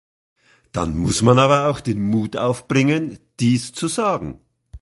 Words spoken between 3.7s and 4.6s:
zu sagen.